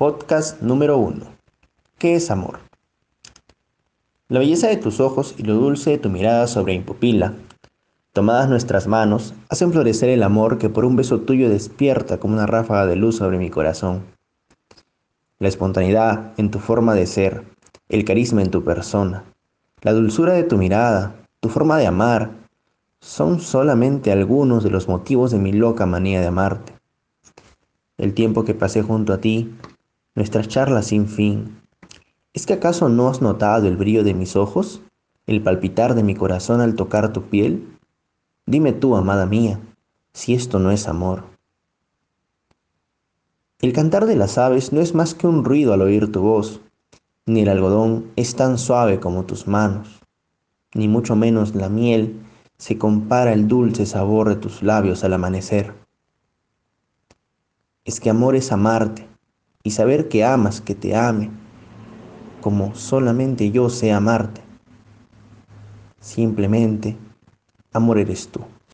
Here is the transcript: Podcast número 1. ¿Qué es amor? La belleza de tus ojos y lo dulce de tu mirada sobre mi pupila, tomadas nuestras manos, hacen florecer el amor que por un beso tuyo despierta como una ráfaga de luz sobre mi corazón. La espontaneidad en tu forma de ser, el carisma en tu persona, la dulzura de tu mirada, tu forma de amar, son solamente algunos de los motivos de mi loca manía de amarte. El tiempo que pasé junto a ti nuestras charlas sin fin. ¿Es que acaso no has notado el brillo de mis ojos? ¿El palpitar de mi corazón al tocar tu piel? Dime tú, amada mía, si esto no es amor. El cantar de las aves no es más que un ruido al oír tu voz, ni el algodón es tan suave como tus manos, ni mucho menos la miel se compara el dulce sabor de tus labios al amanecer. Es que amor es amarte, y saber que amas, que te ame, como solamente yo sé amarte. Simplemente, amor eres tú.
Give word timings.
Podcast 0.00 0.62
número 0.62 0.96
1. 0.96 1.26
¿Qué 1.98 2.14
es 2.14 2.30
amor? 2.30 2.60
La 4.28 4.38
belleza 4.38 4.68
de 4.68 4.78
tus 4.78 4.98
ojos 4.98 5.34
y 5.36 5.42
lo 5.42 5.56
dulce 5.56 5.90
de 5.90 5.98
tu 5.98 6.08
mirada 6.08 6.46
sobre 6.46 6.78
mi 6.78 6.82
pupila, 6.82 7.34
tomadas 8.14 8.48
nuestras 8.48 8.86
manos, 8.86 9.34
hacen 9.50 9.72
florecer 9.72 10.08
el 10.08 10.22
amor 10.22 10.56
que 10.56 10.70
por 10.70 10.86
un 10.86 10.96
beso 10.96 11.20
tuyo 11.20 11.50
despierta 11.50 12.16
como 12.16 12.32
una 12.32 12.46
ráfaga 12.46 12.86
de 12.86 12.96
luz 12.96 13.16
sobre 13.16 13.36
mi 13.36 13.50
corazón. 13.50 14.04
La 15.38 15.48
espontaneidad 15.48 16.32
en 16.38 16.50
tu 16.50 16.60
forma 16.60 16.94
de 16.94 17.06
ser, 17.06 17.44
el 17.90 18.06
carisma 18.06 18.40
en 18.40 18.50
tu 18.50 18.64
persona, 18.64 19.24
la 19.82 19.92
dulzura 19.92 20.32
de 20.32 20.44
tu 20.44 20.56
mirada, 20.56 21.14
tu 21.40 21.50
forma 21.50 21.76
de 21.76 21.86
amar, 21.86 22.30
son 23.02 23.38
solamente 23.38 24.12
algunos 24.12 24.64
de 24.64 24.70
los 24.70 24.88
motivos 24.88 25.30
de 25.30 25.38
mi 25.38 25.52
loca 25.52 25.84
manía 25.84 26.22
de 26.22 26.28
amarte. 26.28 26.72
El 27.98 28.14
tiempo 28.14 28.46
que 28.46 28.54
pasé 28.54 28.80
junto 28.80 29.12
a 29.12 29.18
ti 29.18 29.52
nuestras 30.14 30.48
charlas 30.48 30.86
sin 30.86 31.08
fin. 31.08 31.60
¿Es 32.32 32.46
que 32.46 32.54
acaso 32.54 32.88
no 32.88 33.08
has 33.08 33.22
notado 33.22 33.66
el 33.68 33.76
brillo 33.76 34.04
de 34.04 34.14
mis 34.14 34.36
ojos? 34.36 34.82
¿El 35.26 35.42
palpitar 35.42 35.94
de 35.94 36.02
mi 36.02 36.14
corazón 36.14 36.60
al 36.60 36.74
tocar 36.74 37.12
tu 37.12 37.24
piel? 37.24 37.76
Dime 38.46 38.72
tú, 38.72 38.96
amada 38.96 39.26
mía, 39.26 39.60
si 40.12 40.34
esto 40.34 40.58
no 40.58 40.70
es 40.70 40.88
amor. 40.88 41.24
El 43.60 43.72
cantar 43.72 44.06
de 44.06 44.16
las 44.16 44.38
aves 44.38 44.72
no 44.72 44.80
es 44.80 44.94
más 44.94 45.14
que 45.14 45.26
un 45.26 45.44
ruido 45.44 45.72
al 45.72 45.82
oír 45.82 46.10
tu 46.10 46.22
voz, 46.22 46.60
ni 47.26 47.42
el 47.42 47.48
algodón 47.48 48.10
es 48.16 48.34
tan 48.34 48.58
suave 48.58 49.00
como 49.00 49.24
tus 49.24 49.46
manos, 49.46 50.00
ni 50.74 50.88
mucho 50.88 51.14
menos 51.14 51.54
la 51.54 51.68
miel 51.68 52.20
se 52.56 52.78
compara 52.78 53.32
el 53.32 53.48
dulce 53.48 53.86
sabor 53.86 54.28
de 54.28 54.36
tus 54.36 54.62
labios 54.62 55.04
al 55.04 55.12
amanecer. 55.12 55.74
Es 57.84 58.00
que 58.00 58.10
amor 58.10 58.34
es 58.34 58.50
amarte, 58.50 59.09
y 59.62 59.70
saber 59.70 60.08
que 60.08 60.24
amas, 60.24 60.60
que 60.60 60.74
te 60.74 60.96
ame, 60.96 61.30
como 62.40 62.74
solamente 62.74 63.50
yo 63.50 63.68
sé 63.68 63.92
amarte. 63.92 64.40
Simplemente, 66.00 66.96
amor 67.72 67.98
eres 67.98 68.28
tú. 68.28 68.40